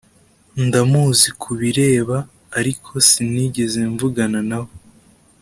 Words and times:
Ndamuzi 0.65 1.29
kubireba 1.41 2.17
ariko 2.59 2.89
sinigeze 3.09 3.79
mvugana 3.91 4.39
nawe 4.49 4.73